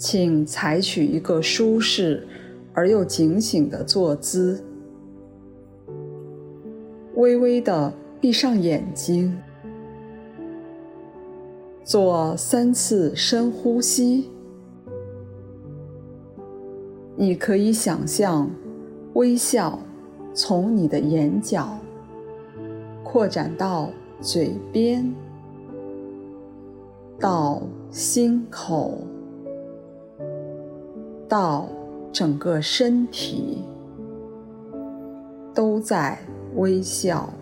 [0.00, 2.26] 请采取一个舒适
[2.72, 4.64] 而又警醒的坐姿，
[7.16, 9.36] 微微的闭上眼睛，
[11.84, 14.30] 做三次深呼吸。
[17.14, 18.50] 你可以想象
[19.12, 19.78] 微笑
[20.32, 21.78] 从你的眼角
[23.04, 23.90] 扩展到
[24.22, 25.14] 嘴边，
[27.18, 28.96] 到心口，
[31.30, 31.68] 到
[32.12, 33.62] 整个身体，
[35.54, 36.18] 都在
[36.56, 37.32] 微笑，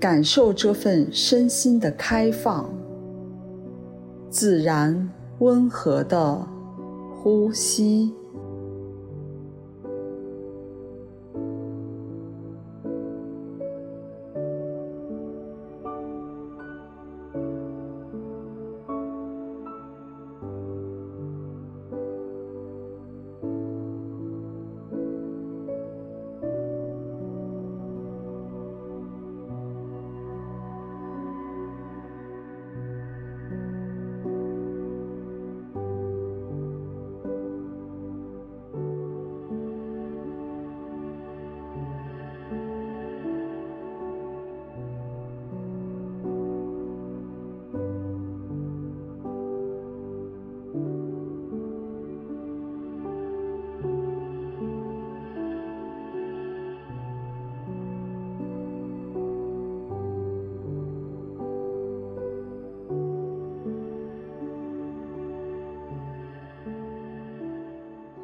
[0.00, 2.68] 感受这份身心的开放，
[4.28, 6.44] 自然温和的
[7.22, 8.12] 呼吸。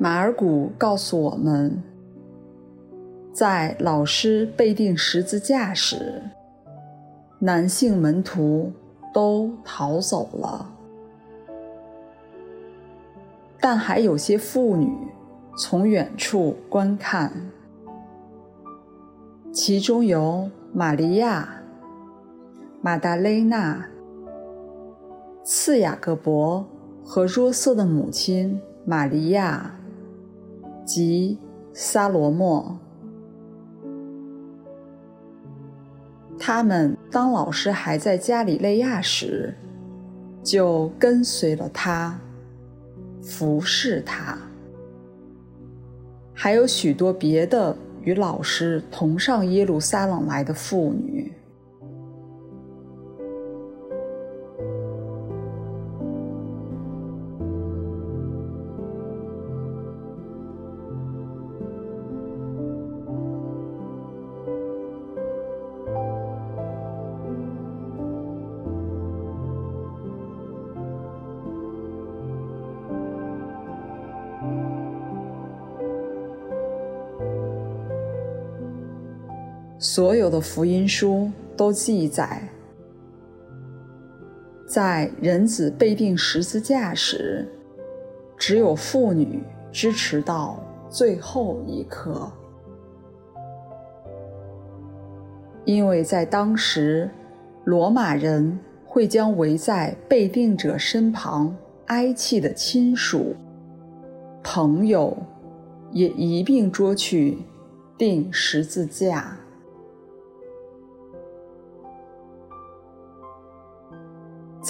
[0.03, 1.83] 马尔谷告诉我们，
[3.35, 6.23] 在老师被钉十字架时，
[7.39, 8.73] 男性门徒
[9.13, 10.73] 都逃走了，
[13.61, 14.91] 但还有些妇女
[15.59, 17.51] 从远处观看，
[19.53, 21.47] 其中有玛利亚、
[22.81, 23.87] 玛达雷纳、
[25.45, 26.65] 次雅各伯
[27.05, 29.77] 和若瑟的母亲玛利亚。
[30.85, 31.39] 及
[31.73, 32.79] 撒罗莫，
[36.39, 39.55] 他们当老师还在加里肋亚时，
[40.43, 42.19] 就跟随了他，
[43.23, 44.37] 服侍他。
[46.35, 51.33] 还有许多别的与老师同上耶路撒冷来的妇女。
[79.93, 82.49] 所有的福音书都记载，
[84.65, 87.45] 在人子被钉十字架时，
[88.39, 89.43] 只有妇女
[89.73, 92.31] 支持到最后一刻，
[95.65, 97.11] 因为在当时，
[97.65, 101.53] 罗马人会将围在被钉者身旁
[101.87, 103.35] 哀泣的亲属、
[104.45, 105.19] 朋友
[105.91, 107.39] 也一并捉去
[107.99, 109.37] 钉十字架。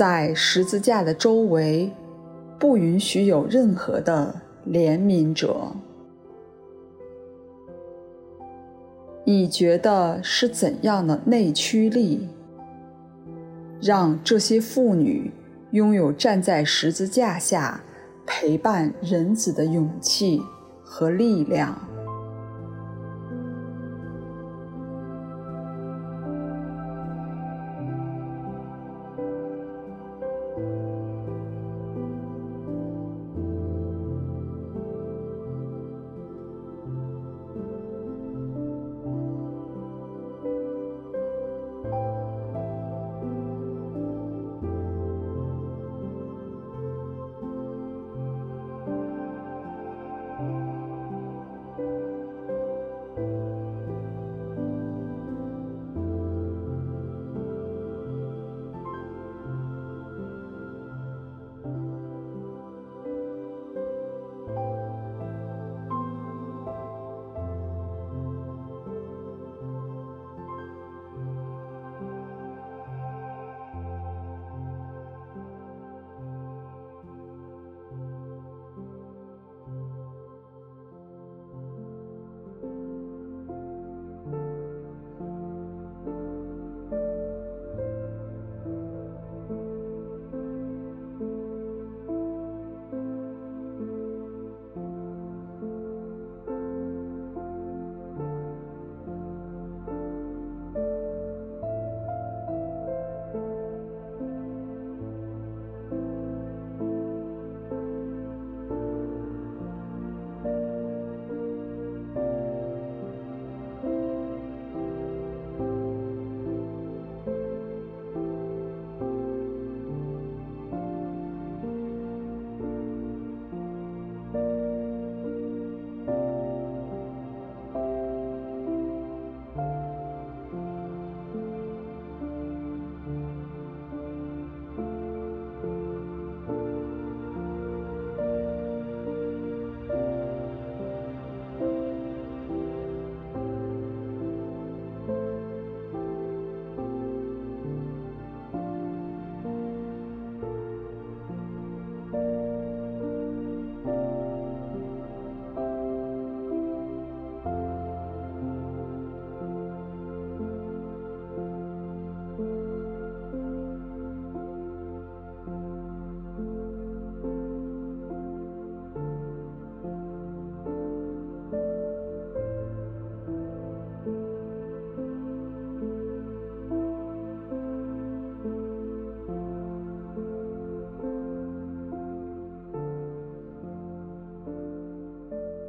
[0.01, 1.93] 在十字架的周围，
[2.59, 5.73] 不允许有任何的怜悯者。
[9.25, 12.31] 你觉得是怎样的内驱力，
[13.79, 15.31] 让这些妇女
[15.73, 17.83] 拥有站在十字架下
[18.25, 20.41] 陪伴人子的勇气
[20.83, 21.79] 和力量？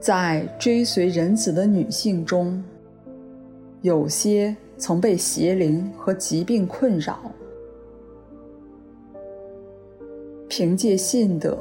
[0.01, 2.61] 在追随人子的女性中，
[3.83, 7.31] 有些曾被邪灵和疾病困扰，
[10.49, 11.55] 凭借信德，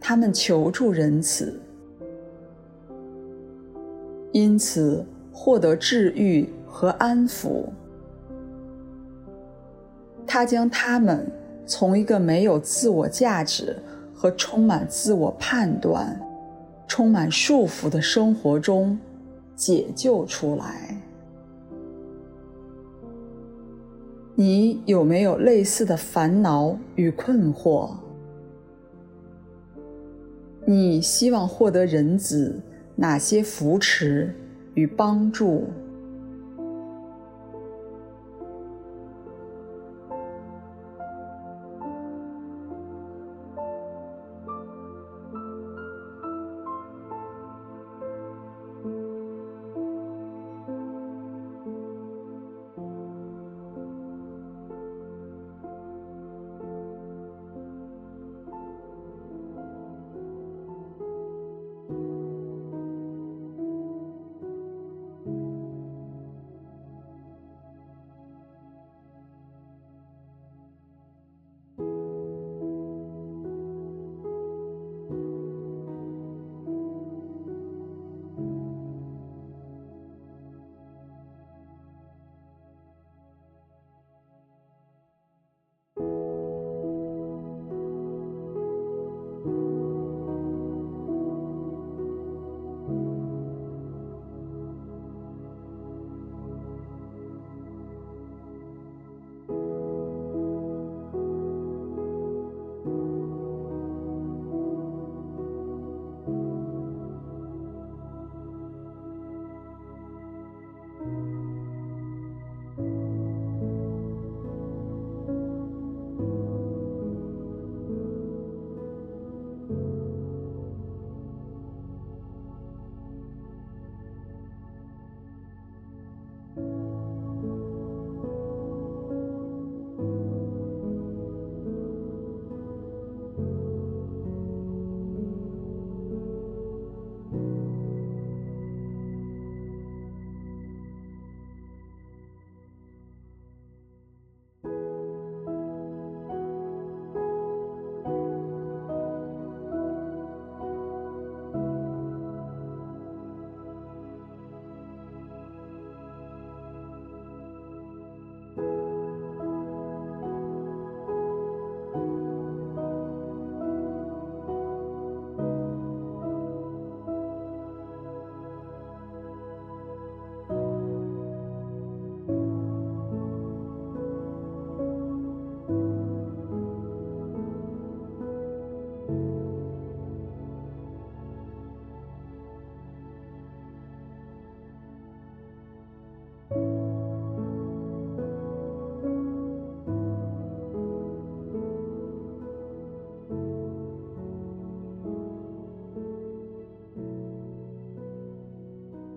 [0.00, 1.60] 他们求助仁慈，
[4.32, 7.64] 因此获得治愈和安抚。
[10.26, 11.30] 他将他们
[11.66, 13.76] 从一个没有自我价值
[14.14, 16.18] 和充满自我判断、
[16.88, 18.98] 充满束缚的生活中
[19.54, 21.00] 解救出来。
[24.34, 27.90] 你有没有类似的烦恼与困惑？
[30.66, 32.60] 你希望获得人子
[32.96, 34.34] 哪些扶持
[34.74, 35.64] 与帮助？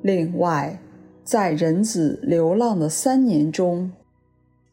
[0.01, 0.79] 另外，
[1.24, 3.91] 在人子流浪的三年中，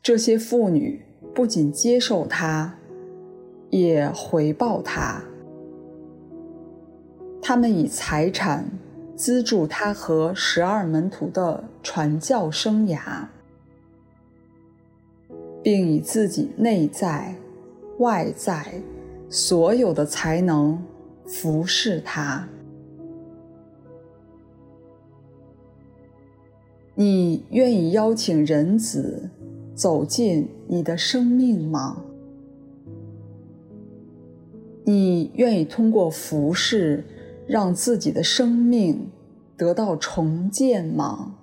[0.02, 1.02] 这些妇女
[1.34, 2.74] 不仅接受他，
[3.70, 5.22] 也回报他。
[7.42, 8.68] 他们以财产
[9.14, 13.26] 资助他和十二门徒的传教生涯，
[15.62, 17.34] 并以自己内在、
[17.98, 18.80] 外在
[19.28, 20.82] 所有的才能
[21.26, 22.48] 服侍他。
[26.98, 29.28] 你愿意邀请人子
[29.74, 32.02] 走进你的生命吗？
[34.84, 37.04] 你愿意通过服侍
[37.46, 39.10] 让自己的生命
[39.58, 41.34] 得到重建吗？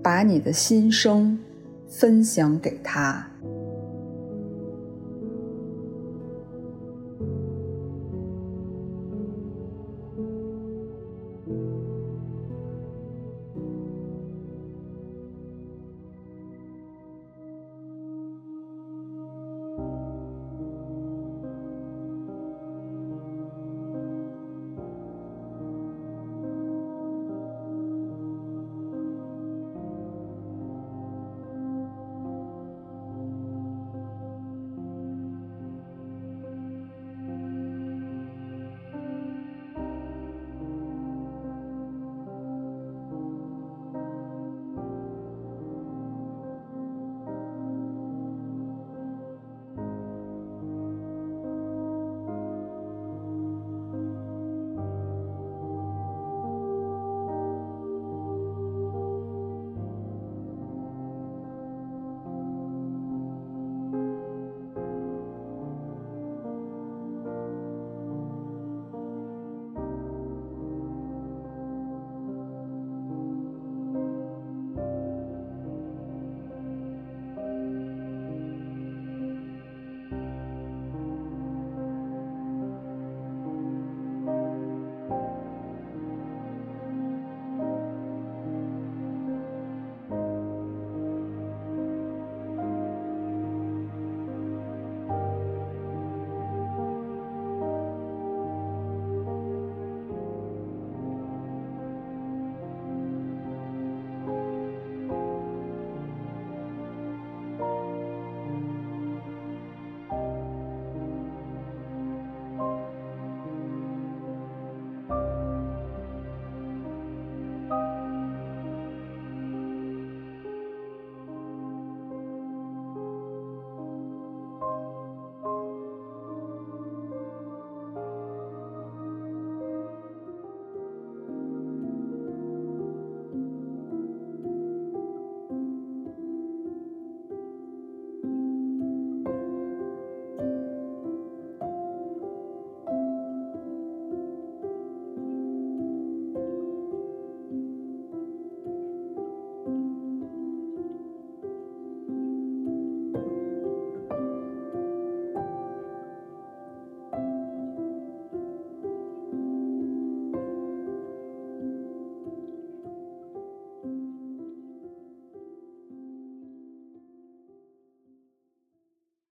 [0.00, 1.36] 把你的心声
[1.88, 3.28] 分享给他。